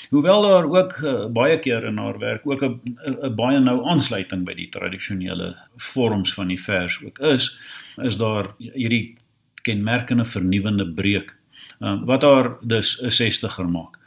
[0.09, 4.53] Hoewel daar ook uh, baie keer in haar werk ook 'n baie nou aansluiting by
[4.53, 7.57] die tradisionele vorms van die vers ook is
[7.97, 9.17] is daar hierdie
[9.61, 11.35] kenmerkende vernuwende breek
[11.79, 14.00] uh, wat haar dus 'n 60er maak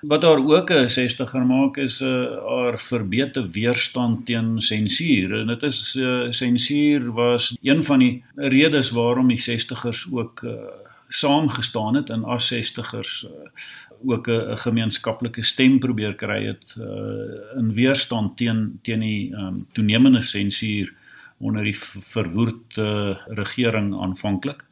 [0.00, 5.40] Wat haar ook 'n 60er maak is uh, haar verbete weerstand teen sensuur.
[5.40, 10.52] En dit is uh, sensuur was een van die redes waarom die 60ers ook uh,
[11.08, 13.30] saamgestaan het en as 60ers uh,
[14.06, 20.22] ook 'n gemeenskaplike stem probeer kry het uh, in weerstand teen teen die um, toenemende
[20.22, 20.94] sensuur
[21.38, 24.64] onder die verwoerde regering aanvanklik.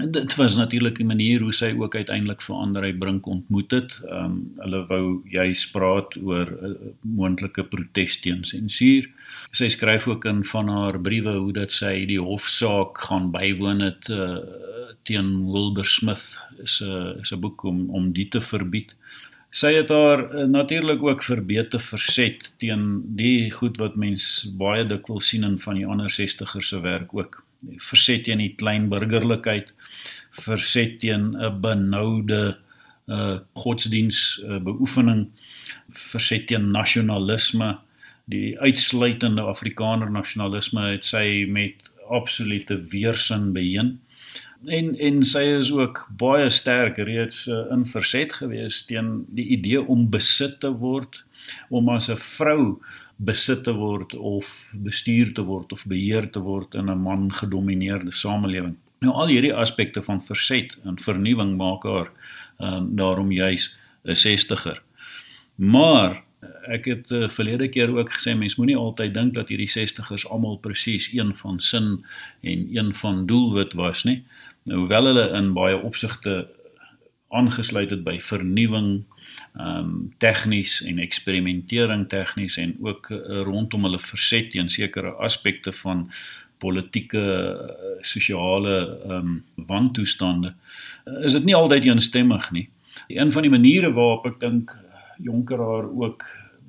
[0.00, 3.74] En dit was natuurlik die manier hoe sy ook uiteindelik vir ander hy brink ontmoet
[3.76, 3.96] het.
[4.06, 9.10] Ehm um, hulle wou juis praat oor uh, moontlike protes teen sensuur.
[9.52, 14.08] Sy skryf ook in van haar briewe hoe dat sy die hofsaak gaan bywoon het
[14.08, 14.38] uh,
[15.04, 18.96] teen Wilbur Smith is 'n boek om om die te verbied.
[19.50, 25.28] Sy het haar uh, natuurlik ook verbete verset teen die goed wat mens baie dikwels
[25.28, 27.42] sien in van die ander 60er se werk ook.
[27.78, 29.72] Verset teen die klein burgerlikheid,
[30.44, 32.58] verset teen 'n benoude
[33.08, 35.26] uh godsdiens uh, beoefening,
[35.90, 37.78] verset teen nasionalisme,
[38.24, 44.00] die uitsluitende Afrikaner nasionalisme het sy met absolute weerstand beheen.
[44.66, 49.82] En en sy is ook baie sterk reeds uh, in verset gewees teen die idee
[49.82, 51.18] om besit te word,
[51.70, 52.78] om as 'n vrou
[53.16, 58.12] besit te word of bestuur te word of beheer te word in 'n man gedomeineerde
[58.12, 58.76] samelewing.
[59.00, 62.10] Nou al hierdie aspekte van verset en vernuwing maak haar
[62.58, 64.82] um, daarom juis 'n 60er.
[65.54, 66.22] Maar
[66.66, 70.58] ek het uh, verlede keer ook gesê mens moenie altyd dink dat hierdie 60ers almal
[70.58, 72.04] presies een van sin
[72.40, 74.22] en een van doelwit was nie.
[74.64, 76.48] Nou hoewel hulle in baie opsigte
[77.32, 79.02] aangesluit het by vernuwing,
[79.56, 85.72] ehm um, tegnies en eksperimentering tegnies en ook uh, rondom hulle verset teen sekere aspekte
[85.72, 86.10] van
[86.58, 87.24] politieke
[88.00, 88.76] sosiale
[89.08, 90.54] ehm um, wantoestande
[91.22, 92.68] is dit nie altyd eensstemmig nie.
[93.08, 94.76] Een van die maniere waarop ek dink
[95.22, 96.24] Jonker haar ook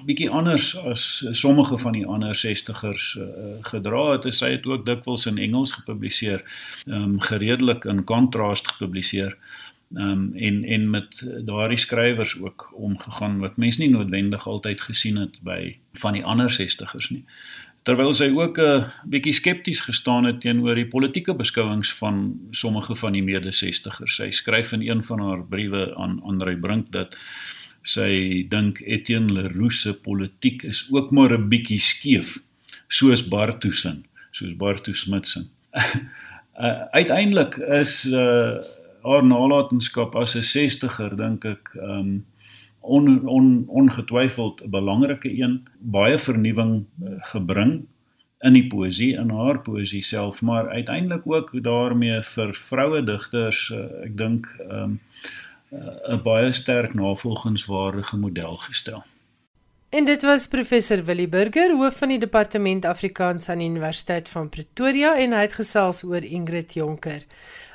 [0.06, 4.28] bietjie anders as sommige van die ander 60ers uh, eh, gedra het.
[4.36, 6.44] Sy het ook dikwels in Engels gepubliseer,
[6.86, 9.32] ehm um, gereedelik in contrast gepubliseer.
[9.38, 9.53] Ehm
[9.96, 15.40] um, en en met daardie skrywers ook omgegaan wat mense nie noodwendig altyd gesien het
[15.42, 17.24] by van die ander 60ers nie.
[17.84, 22.96] Terwyl sy ook 'n uh, bietjie skepties gestaan het teenoor die politieke beskouings van sommige
[22.96, 24.16] van die mede 60ers.
[24.16, 27.16] Sy skryf in een van haar briewe aan Andrei Brink dat
[27.82, 32.40] sy dink Etienne Leroux se politiek is ook maar 'n bietjie skeef
[32.88, 35.50] soos Bartusen, soos Bartu Smitsen.
[35.74, 38.62] uh, uiteindelik is uh,
[39.04, 42.26] haar nalatenskap as 'n 60er dink ek um
[42.82, 47.86] on, on ongetwyfeld 'n belangrike een, baie vernuwing uh, gebring
[48.44, 54.04] in die poësie in haar poësie self, maar uiteindelik ook daarmee vir vroue digters, uh,
[54.04, 55.00] ek dink um
[55.74, 59.04] 'n baie sterk navolgingswaardige model gestel.
[59.94, 64.48] En dit was professor Willie Burger, hoof van die departement Afrikaans aan die Universiteit van
[64.50, 67.22] Pretoria en hy het gesels oor Ingrid Jonker.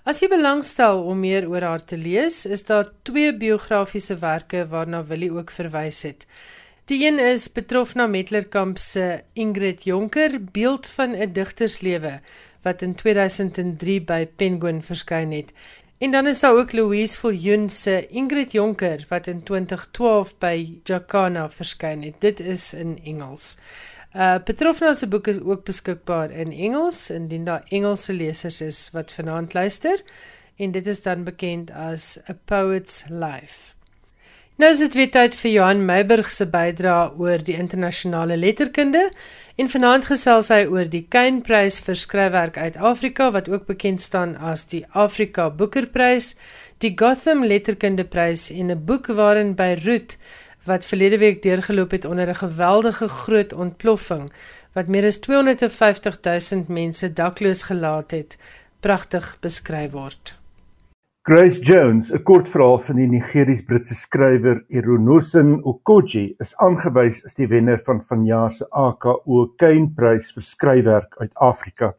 [0.02, 5.04] As jy belangstel om meer oor haar te lees, is daar twee biografiese werke waarna
[5.06, 6.26] Willie ook verwys het.
[6.90, 12.18] Die een is Petrofna Metlerkamp se Ingrid Jonker, beeld van 'n digterslewe
[12.66, 15.54] wat in 2003 by Penguin verskyn het.
[15.98, 21.48] En dan is daar ook Louise Viljoen se Ingrid Jonker wat in 2012 by Jacana
[21.50, 22.20] verskyn het.
[22.20, 23.56] Dit is in Engels.
[24.14, 29.12] Uh Petrofna se boek is ook beskikbaar in Engels indien daar Engelse lesers is wat
[29.12, 30.02] vanaand luister
[30.56, 33.74] en dit is dan bekend as A Poet's Life.
[34.56, 39.10] Nou is dit weer tyd vir Johan Meiburg se bydrae oor die internasionale letterkunde
[39.58, 44.36] en vanaand gesels hy oor die Kynprys vir skryfwerk uit Afrika wat ook bekend staan
[44.38, 46.36] as die Afrika Boekerprys,
[46.78, 50.16] die Gotham Letterkundeprys en 'n boek waarin Beirut
[50.64, 54.32] wat verlede week deurgeloop het onder 'n geweldige groot ontploffing
[54.74, 58.38] wat meer as 250 000 mense dakloos gelaat het,
[58.80, 60.37] pragtig beskryf word.
[61.28, 67.82] Grace Jones, 'n kortverhaal van die Nigeries-Britse skrywer Eronosin Okoji, is aangewys as die wenner
[67.84, 71.90] van vanjaar se AKO Kynprys vir skryfwerk uit Afrika.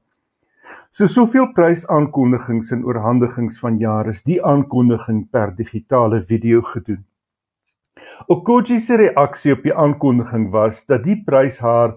[0.91, 7.05] So soveel prysaankondigings en oorhandigings van jare is die aankondiging per digitale video gedoen.
[8.27, 11.93] Okoji se reaksie op die aankondiging was dat die prys haar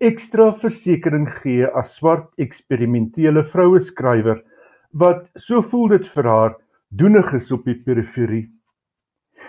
[0.00, 4.42] ekstra versekering gee as swart eksperimentele vroue skrywer
[4.90, 6.60] wat so voel dit vir haar
[6.94, 8.44] doenig is op die periferie.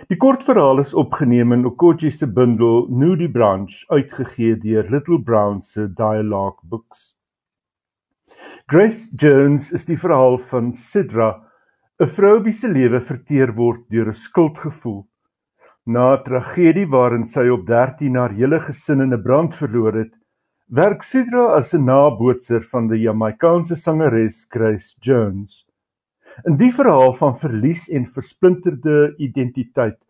[0.10, 5.86] Die kortverhaal is opgeneem in Okoji se bundel Nudie Branch, uitgegee deur Little Brown se
[5.93, 7.12] Dialogue Books.
[8.66, 11.30] Grace Jones is die verhaal van Sidra,
[12.02, 15.06] 'n vrou wie se lewe verteer word deur 'n skuldgevoel.
[15.86, 20.18] Na 'n tragedie waarin sy op 13 haar hele gesin in 'n brand verloor het,
[20.68, 25.66] werk Sidra as 'n nabootser van die Jamaikaanse sangeres Grace Jones.
[26.44, 30.02] In die verhaal van verlies en versplinterde identiteit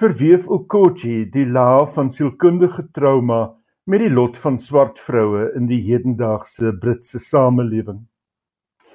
[0.00, 3.50] verweef Okochi die laag van sielkundige trauma
[3.84, 8.06] met die lot van swart vroue in die hedendaagse Britse samelewing.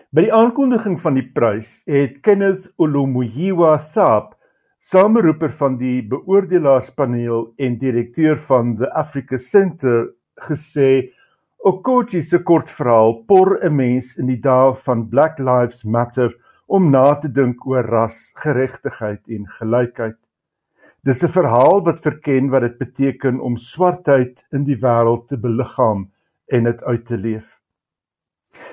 [0.10, 4.34] By die aankondiging van die prys het Kenneth Olomuyiwa Thap,
[4.82, 10.16] sameroeper van die beoordelaarspaneel en direkteur van the Africa Centre,
[10.50, 11.12] gesê
[11.62, 16.34] Okochi se kortverhaal por 'n mens in die dae van Black Lives Matter
[16.72, 20.18] om na te dink oor ras, geregtigheid en gelykheid.
[21.04, 26.12] Dis 'n verhaal wat verken wat dit beteken om swartheid in die wêreld te beliggaam
[26.48, 27.60] en dit uit te leef.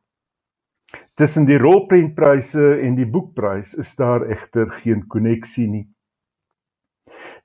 [1.13, 5.83] Tussen die rolprentpryse en die boekprys is daar egter geen koneksie nie.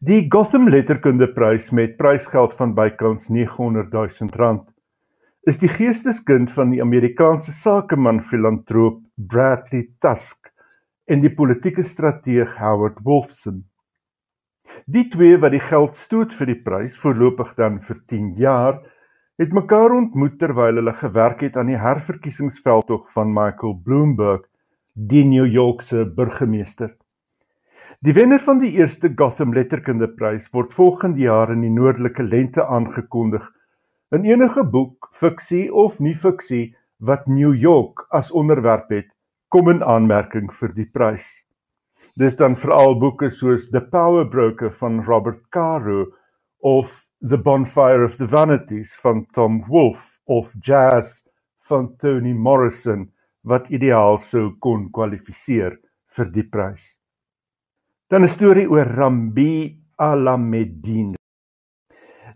[0.01, 4.67] Die Gotham Letterkundeprys met prysgeld van bykans 900 000 rand
[5.45, 10.55] is die geesteskind van die Amerikaanse sakeman filantroop Bradley Tusk
[11.05, 13.67] en die politieke strateeg Howard Wolfson.
[14.89, 18.87] Die twee wat die geld stoot vir die prys voorlopig dan vir 10 jaar
[19.39, 24.43] het mekaar ontmoet terwyl hulle gewerk het aan die herverkiesingsveldtog van Michael Bloomberg,
[24.95, 26.97] die New Yorkse burgemeester.
[28.03, 33.47] Die wenner van die eerste Gotham Letterkundeprys word volgende jaar in die Noordelike Lente aangekondig.
[34.11, 39.11] In enige boek, fiksie of nie fiksie wat New York as onderwerp het,
[39.55, 41.29] kom in aanmerking vir die prys.
[42.19, 46.09] Dis dan veral boeke soos The Power Broker van Robert Caro
[46.59, 51.25] of The Bonfire of the Vanities van Tom Wolfe of Jazz
[51.67, 53.09] van Toni Morrison
[53.43, 55.75] wat ideaal sou kon kwalifiseer
[56.15, 56.95] vir die prys.
[58.07, 61.17] Dan 'n storie oor Rambi Alamedine.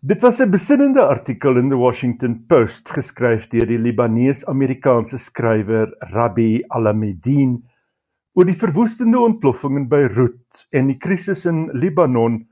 [0.02, 6.60] Dit was 'n besinnende artikel in die Washington Post geskryf deur die Libanees-Amerikaanse skrywer Rabbi
[6.68, 7.62] Alamedine
[8.34, 12.48] oor die verwoestende ontploffing in Beirut en die krisis in Libanon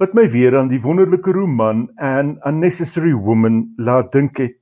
[0.00, 4.56] wat my weer aan die wonderlike roman An Unnecessary Woman laat dink het.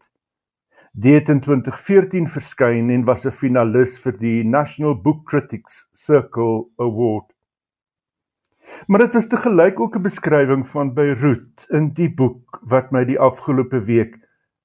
[0.98, 7.30] Dit in 2014 verskyn en was 'n finalis vir die National Book Critics Circle Award.
[8.86, 13.04] Maar dit was te gelyk ook 'n beskrywing van Beirut in die boek wat my
[13.04, 14.18] die afgelope week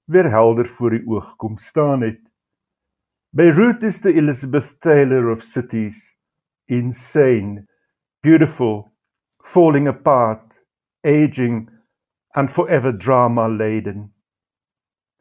[0.06, 2.22] weer helder voor die oog kom staan het.
[3.30, 6.18] Beirut is the Elizabeth Taylor of cities,
[6.66, 7.68] insane,
[8.22, 8.92] beautiful,
[9.44, 10.53] falling apart,
[11.04, 11.70] aging
[12.36, 14.12] and forever drama laden.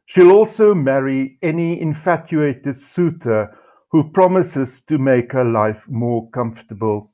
[0.06, 3.56] She'll also marry any infatuated suitor
[3.90, 7.10] who promises to make her life more comfortable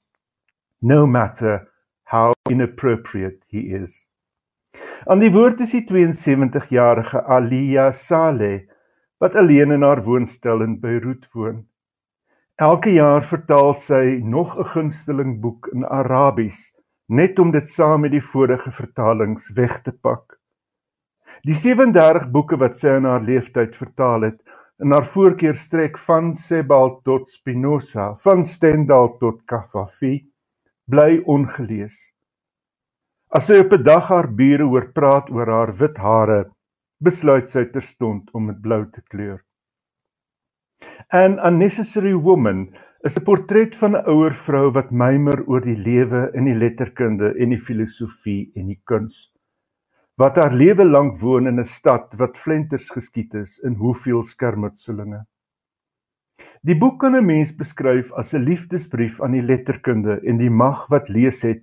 [0.81, 1.69] no matter
[2.05, 4.07] how inappropriate he is.
[5.07, 8.69] Aan die woord is die 72-jarige Alia Saleh
[9.19, 11.67] wat alleen in haar woonstel in Beirut woon.
[12.59, 16.73] Elke jaar vertaal sy nog 'n gunsteling boek in Arabies
[17.09, 20.37] net om dit saam met die vorige vertalings weg te pak.
[21.47, 24.39] Die 37 boeke wat sy in haar lewenstyd vertaal het,
[24.83, 30.29] in haar voorkeur strek van Sebald tot Spinoza, van Stendhal tot Kafafi,
[30.87, 31.97] bly ongelees.
[33.29, 36.51] As sy op 'n dag haar bure hoor praat oor haar wit hare,
[37.01, 39.45] besluit sy terstond om dit blou te kleur.
[41.11, 42.75] An Unnecessary Woman
[43.07, 47.35] is 'n portret van 'n ouer vrou wat mymer oor die lewe in die letterkunde
[47.39, 49.31] en die filosofie en die kuns.
[50.17, 55.27] Wat haar lewe lank woon in 'n stad wat flenters geskiet is in hoeveel skermutselinge.
[56.63, 60.89] Die boek kan 'n mens beskryf as 'n liefdesbrief aan die letterkunde en die mag
[60.89, 61.63] wat lees het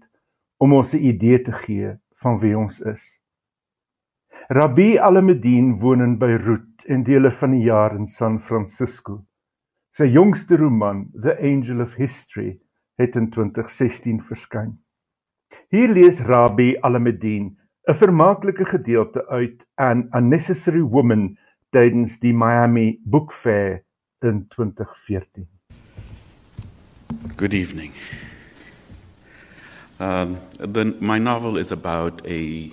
[0.58, 3.20] om ons 'n idee te gee van wie ons is.
[4.48, 9.26] Rabbi Alamedine woon in Beirut en dele van die jaar in San Francisco.
[9.96, 12.58] Sy jongste roman, The Angel of History,
[13.00, 14.74] het in 2016 verskyn.
[15.72, 17.56] Hier lees Rabbi Alamedine
[17.88, 21.38] 'n vermaaklike gedeelte uit An Unnecessary Woman
[21.72, 23.86] tydens die Miami Book Fair
[24.20, 25.48] in 2014.
[27.38, 27.93] Good evening.
[30.00, 32.70] Um, the, my novel is about a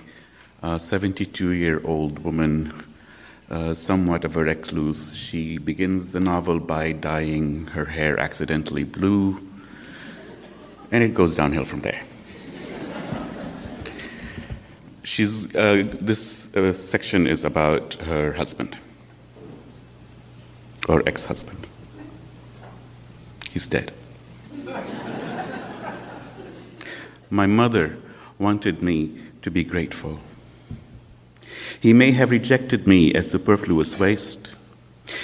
[0.77, 2.73] 72 year old woman,
[3.51, 5.17] uh, somewhat of a recluse.
[5.17, 9.41] She begins the novel by dyeing her hair accidentally blue,
[10.91, 12.03] and it goes downhill from there.
[15.05, 18.79] She's, uh, this uh, section is about her husband,
[20.89, 21.67] or ex husband.
[23.51, 23.93] He's dead.
[27.31, 27.97] My mother
[28.39, 30.21] wanted me to be grateful.
[31.83, 34.53] He may have rejected me as superfluous waste.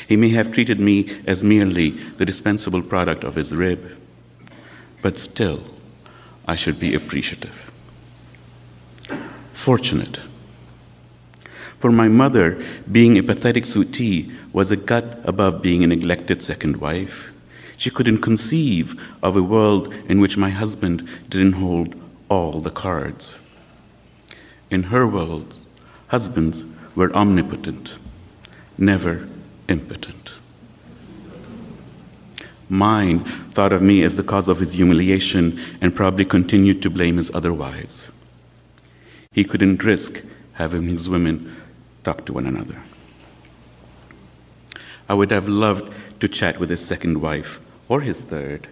[0.08, 3.96] He may have treated me as merely the dispensable product of his rib.
[5.00, 5.62] But still,
[6.48, 7.70] I should be appreciative.
[9.52, 10.18] Fortunate.
[11.78, 16.78] For my mother, being a pathetic suttee was a gut above being a neglected second
[16.78, 17.30] wife.
[17.76, 21.94] She couldn't conceive of a world in which my husband didn't hold
[22.28, 23.38] all the cards.
[24.72, 25.54] In her world,
[26.08, 27.94] husbands were omnipotent,
[28.76, 29.28] never
[29.68, 30.32] impotent.
[32.68, 33.20] Mine
[33.52, 37.34] thought of me as the cause of his humiliation and probably continued to blame his
[37.34, 38.10] other wives.
[39.32, 40.22] He couldn't risk
[40.54, 41.56] having his women
[42.04, 42.76] talk to one another.
[45.08, 48.68] I would have loved to chat with his second wife or his third.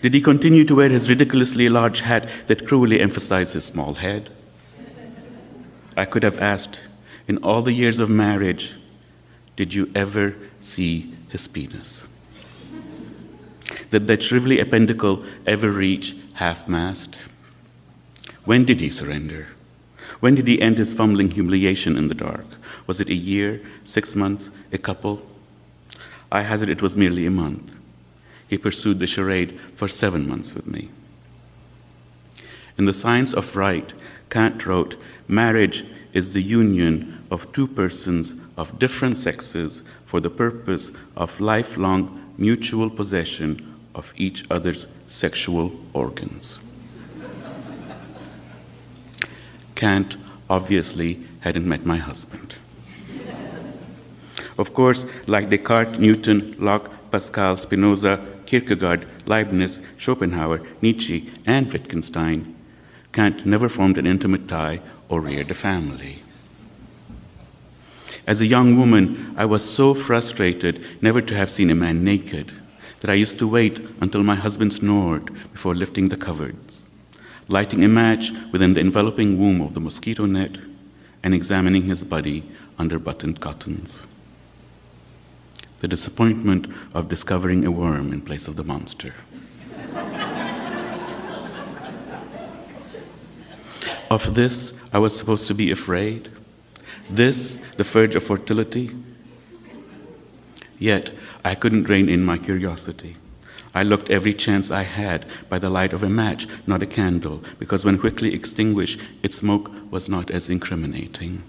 [0.00, 4.30] Did he continue to wear his ridiculously large hat that cruelly emphasized his small head?
[5.96, 6.80] I could have asked,
[7.28, 8.74] in all the years of marriage,
[9.56, 12.06] did you ever see his penis?
[13.90, 17.18] Did that shrivelly appendicle ever reach half mast?
[18.44, 19.48] When did he surrender?
[20.20, 22.46] When did he end his fumbling humiliation in the dark?
[22.86, 25.22] Was it a year, six months, a couple?
[26.30, 27.76] I hazard it was merely a month.
[28.48, 30.90] He pursued the charade for seven months with me.
[32.76, 33.94] In The Science of Right,
[34.28, 34.96] Kant wrote
[35.28, 42.32] Marriage is the union of two persons of different sexes for the purpose of lifelong
[42.36, 46.58] mutual possession of each other's sexual organs.
[49.74, 50.16] Kant
[50.48, 52.56] obviously hadn't met my husband.
[54.56, 62.53] Of course, like Descartes, Newton, Locke, Pascal, Spinoza, Kierkegaard, Leibniz, Schopenhauer, Nietzsche, and Wittgenstein,
[63.14, 66.18] Kant never formed an intimate tie or reared a family.
[68.26, 72.52] As a young woman, I was so frustrated never to have seen a man naked
[73.00, 76.82] that I used to wait until my husband snored before lifting the covers,
[77.48, 80.58] lighting a match within the enveloping womb of the mosquito net,
[81.22, 82.42] and examining his body
[82.78, 84.02] under buttoned cottons
[85.84, 89.12] the disappointment of discovering a worm in place of the monster.
[94.14, 96.30] Of this, I was supposed to be afraid.
[97.10, 98.90] This, the verge of fertility.
[100.78, 101.12] Yet,
[101.44, 103.16] I couldn't rein in my curiosity.
[103.74, 107.42] I looked every chance I had by the light of a match, not a candle,
[107.58, 111.42] because when quickly extinguished, its smoke was not as incriminating.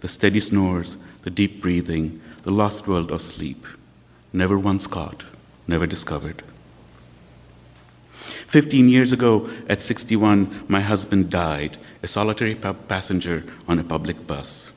[0.00, 3.66] The steady snores, the deep breathing, the lost world of sleep,
[4.32, 5.24] never once caught,
[5.66, 6.44] never discovered.
[8.54, 14.70] Fifteen years ago, at 61, my husband died, a solitary passenger on a public bus,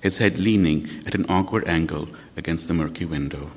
[0.00, 3.50] his head leaning at an awkward angle against the murky window.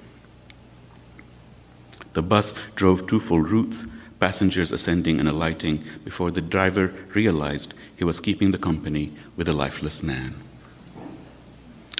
[2.14, 3.86] The bus drove two full routes,
[4.20, 9.54] passengers ascending and alighting before the driver realized he was keeping the company with a
[9.54, 10.42] lifeless man.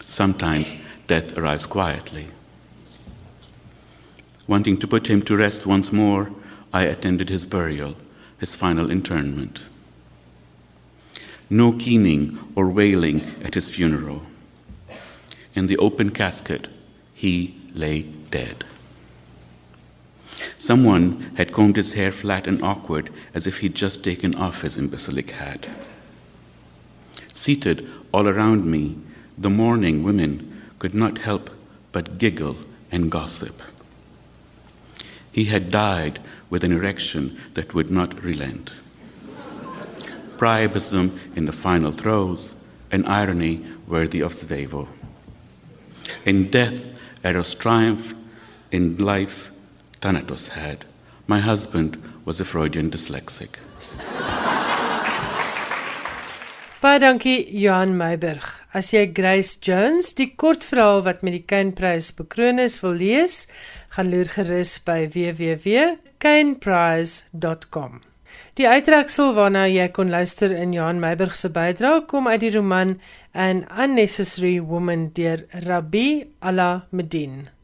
[0.08, 0.74] Sometimes
[1.06, 2.26] death arrives quietly.
[4.48, 6.32] Wanting to put him to rest once more,
[6.76, 7.96] I attended his burial,
[8.38, 9.64] his final internment.
[11.50, 14.24] No keening or wailing at his funeral.
[15.54, 16.68] In the open casket,
[17.14, 18.66] he lay dead.
[20.58, 24.78] Someone had combed his hair flat and awkward as if he'd just taken off his
[24.78, 25.70] imbecilic hat.
[27.32, 28.98] Seated all around me,
[29.38, 31.52] the mourning women could not help
[31.94, 32.58] but giggle
[32.92, 33.62] and gossip.
[35.32, 36.20] He had died
[36.56, 38.76] with an erection that would not relent.
[40.38, 42.54] Priapism in the final throes,
[42.94, 44.88] an irony worthy of Svevo.
[46.26, 48.16] In death, Eros triumphed,
[48.72, 49.52] in life,
[50.00, 50.86] Thanatos had.
[51.28, 53.58] My husband was a Freudian dyslexic.
[56.84, 58.44] Baie dankie Johan Meiburg.
[58.76, 63.48] As jy Grace Jones, die kortverhaal wat met die Kynprys bekroon is, wil lees,
[63.96, 67.94] gaan loer gerus by www.kynprize.com.
[68.60, 73.00] Die uittreksel waarna jy kon luister in Johan Meiburg se bydrae kom uit die roman
[73.32, 77.55] An Unnecessary Woman deur Rabbi Allah Medin.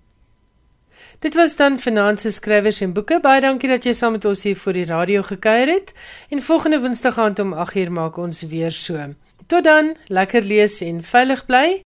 [1.21, 3.19] Dit was dan finansies skrywers en boeke.
[3.21, 5.93] Baie dankie dat jy saam met ons hier voor die radio gekuier het.
[6.33, 8.97] En volgende Woensdag aand om 8uur maak ons weer so.
[9.45, 11.83] Tot dan, lekker lees en veilig bly.